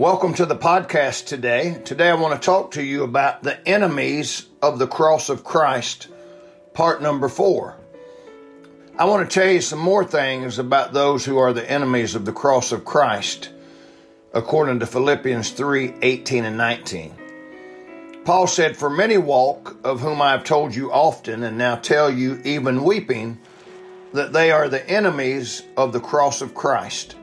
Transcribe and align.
Welcome 0.00 0.32
to 0.36 0.46
the 0.46 0.56
podcast 0.56 1.26
today. 1.26 1.78
Today 1.84 2.08
I 2.08 2.14
want 2.14 2.32
to 2.32 2.42
talk 2.42 2.70
to 2.70 2.82
you 2.82 3.04
about 3.04 3.42
the 3.42 3.68
enemies 3.68 4.46
of 4.62 4.78
the 4.78 4.86
cross 4.86 5.28
of 5.28 5.44
Christ, 5.44 6.08
part 6.72 7.02
number 7.02 7.28
four. 7.28 7.76
I 8.98 9.04
want 9.04 9.28
to 9.28 9.34
tell 9.34 9.52
you 9.52 9.60
some 9.60 9.78
more 9.78 10.02
things 10.02 10.58
about 10.58 10.94
those 10.94 11.26
who 11.26 11.36
are 11.36 11.52
the 11.52 11.70
enemies 11.70 12.14
of 12.14 12.24
the 12.24 12.32
cross 12.32 12.72
of 12.72 12.86
Christ, 12.86 13.50
according 14.32 14.80
to 14.80 14.86
Philippians 14.86 15.50
3 15.50 15.92
18 16.00 16.46
and 16.46 16.56
19. 16.56 17.14
Paul 18.24 18.46
said, 18.46 18.78
For 18.78 18.88
many 18.88 19.18
walk, 19.18 19.76
of 19.84 20.00
whom 20.00 20.22
I 20.22 20.30
have 20.30 20.44
told 20.44 20.74
you 20.74 20.90
often, 20.90 21.42
and 21.42 21.58
now 21.58 21.76
tell 21.76 22.10
you, 22.10 22.40
even 22.46 22.84
weeping, 22.84 23.38
that 24.14 24.32
they 24.32 24.50
are 24.50 24.70
the 24.70 24.88
enemies 24.88 25.62
of 25.76 25.92
the 25.92 26.00
cross 26.00 26.40
of 26.40 26.54
Christ 26.54 27.16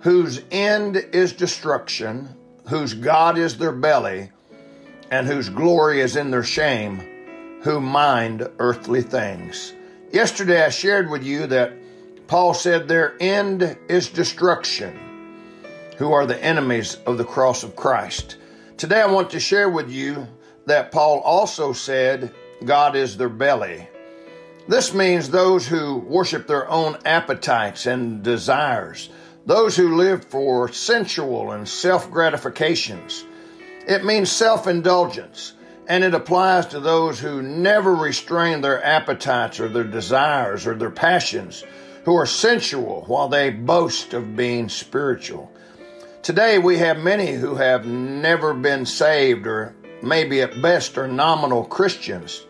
whose 0.00 0.42
end 0.50 0.96
is 0.96 1.32
destruction, 1.32 2.28
whose 2.68 2.94
God 2.94 3.36
is 3.36 3.58
their 3.58 3.72
belly, 3.72 4.30
and 5.10 5.26
whose 5.26 5.48
glory 5.48 6.00
is 6.00 6.16
in 6.16 6.30
their 6.30 6.42
shame, 6.42 7.02
who 7.62 7.80
mind 7.80 8.48
earthly 8.58 9.02
things. 9.02 9.74
Yesterday 10.12 10.64
I 10.64 10.70
shared 10.70 11.10
with 11.10 11.22
you 11.22 11.46
that 11.48 11.72
Paul 12.28 12.54
said 12.54 12.88
their 12.88 13.14
end 13.20 13.76
is 13.88 14.08
destruction, 14.08 14.98
who 15.98 16.12
are 16.12 16.26
the 16.26 16.42
enemies 16.42 16.96
of 17.06 17.18
the 17.18 17.24
cross 17.24 17.62
of 17.62 17.76
Christ. 17.76 18.36
Today 18.78 19.02
I 19.02 19.06
want 19.06 19.30
to 19.30 19.40
share 19.40 19.68
with 19.68 19.90
you 19.90 20.26
that 20.64 20.92
Paul 20.92 21.20
also 21.20 21.72
said 21.74 22.32
God 22.64 22.96
is 22.96 23.16
their 23.16 23.28
belly. 23.28 23.86
This 24.66 24.94
means 24.94 25.28
those 25.28 25.66
who 25.66 25.96
worship 25.96 26.46
their 26.46 26.68
own 26.70 26.96
appetites 27.04 27.86
and 27.86 28.22
desires 28.22 29.10
those 29.50 29.74
who 29.74 29.96
live 29.96 30.24
for 30.26 30.70
sensual 30.70 31.50
and 31.50 31.68
self 31.68 32.08
gratifications. 32.08 33.24
It 33.88 34.04
means 34.04 34.30
self 34.30 34.68
indulgence, 34.68 35.54
and 35.88 36.04
it 36.04 36.14
applies 36.14 36.66
to 36.66 36.78
those 36.78 37.18
who 37.18 37.42
never 37.42 37.92
restrain 37.96 38.60
their 38.60 38.80
appetites 38.84 39.58
or 39.58 39.68
their 39.68 39.82
desires 39.82 40.68
or 40.68 40.76
their 40.76 40.92
passions, 40.92 41.64
who 42.04 42.14
are 42.14 42.26
sensual 42.26 43.02
while 43.08 43.26
they 43.26 43.50
boast 43.50 44.14
of 44.14 44.36
being 44.36 44.68
spiritual. 44.68 45.50
Today, 46.22 46.60
we 46.60 46.78
have 46.78 46.98
many 46.98 47.32
who 47.32 47.56
have 47.56 47.84
never 47.84 48.54
been 48.54 48.86
saved 48.86 49.48
or 49.48 49.74
maybe 50.00 50.42
at 50.42 50.62
best 50.62 50.96
are 50.96 51.08
nominal 51.08 51.64
Christians 51.64 52.46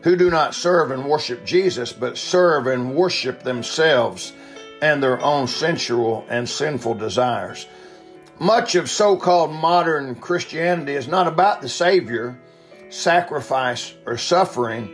who 0.00 0.16
do 0.16 0.30
not 0.30 0.54
serve 0.54 0.92
and 0.92 1.04
worship 1.04 1.44
Jesus, 1.44 1.92
but 1.92 2.16
serve 2.16 2.68
and 2.68 2.94
worship 2.94 3.42
themselves 3.42 4.32
and 4.80 5.02
their 5.02 5.20
own 5.20 5.46
sensual 5.46 6.26
and 6.28 6.48
sinful 6.48 6.94
desires. 6.94 7.66
Much 8.38 8.74
of 8.74 8.88
so 8.88 9.16
called 9.16 9.52
modern 9.52 10.14
Christianity 10.14 10.92
is 10.94 11.08
not 11.08 11.26
about 11.26 11.60
the 11.60 11.68
Savior, 11.68 12.38
sacrifice, 12.88 13.94
or 14.06 14.16
suffering. 14.16 14.92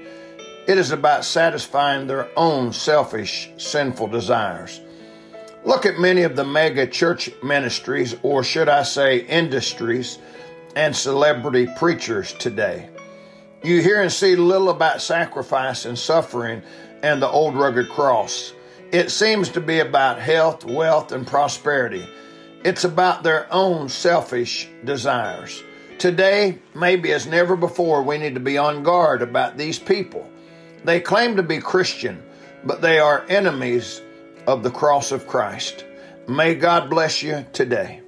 It 0.66 0.78
is 0.78 0.90
about 0.90 1.24
satisfying 1.24 2.06
their 2.06 2.28
own 2.38 2.72
selfish, 2.72 3.50
sinful 3.58 4.08
desires. 4.08 4.80
Look 5.64 5.86
at 5.86 5.98
many 5.98 6.22
of 6.22 6.36
the 6.36 6.44
mega 6.44 6.86
church 6.86 7.30
ministries, 7.42 8.16
or 8.22 8.44
should 8.44 8.68
I 8.68 8.82
say 8.82 9.18
industries, 9.18 10.18
and 10.76 10.94
celebrity 10.94 11.68
preachers 11.76 12.32
today. 12.34 12.88
You 13.62 13.80
hear 13.80 14.02
and 14.02 14.12
see 14.12 14.36
little 14.36 14.68
about 14.68 15.00
sacrifice 15.00 15.84
and 15.84 15.98
suffering 15.98 16.62
and 17.02 17.22
the 17.22 17.28
old 17.28 17.54
rugged 17.54 17.88
cross. 17.88 18.52
It 18.94 19.10
seems 19.10 19.48
to 19.48 19.60
be 19.60 19.80
about 19.80 20.20
health, 20.20 20.64
wealth, 20.64 21.10
and 21.10 21.26
prosperity. 21.26 22.08
It's 22.64 22.84
about 22.84 23.24
their 23.24 23.52
own 23.52 23.88
selfish 23.88 24.68
desires. 24.84 25.64
Today, 25.98 26.60
maybe 26.76 27.10
as 27.10 27.26
never 27.26 27.56
before, 27.56 28.04
we 28.04 28.18
need 28.18 28.34
to 28.34 28.40
be 28.40 28.56
on 28.56 28.84
guard 28.84 29.20
about 29.20 29.58
these 29.58 29.80
people. 29.80 30.30
They 30.84 31.00
claim 31.00 31.34
to 31.34 31.42
be 31.42 31.58
Christian, 31.58 32.22
but 32.62 32.82
they 32.82 33.00
are 33.00 33.26
enemies 33.28 34.00
of 34.46 34.62
the 34.62 34.70
cross 34.70 35.10
of 35.10 35.26
Christ. 35.26 35.84
May 36.28 36.54
God 36.54 36.88
bless 36.88 37.20
you 37.20 37.44
today. 37.52 38.03